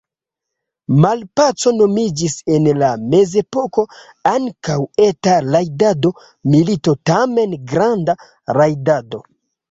Malpaco 1.01 1.71
nomiĝis 1.73 2.37
en 2.53 2.69
la 2.83 2.87
mezepoko 3.11 3.83
ankaŭ 4.31 4.77
„eta 5.09 5.35
rajdado“, 5.49 6.11
milito 6.55 6.95
tamen 7.11 7.53
„granda 7.75 8.17
rajdado“. 8.59 9.21